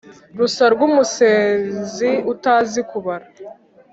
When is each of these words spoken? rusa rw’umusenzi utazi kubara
rusa 0.37 0.65
rw’umusenzi 0.73 2.09
utazi 2.33 2.79
kubara 2.91 3.27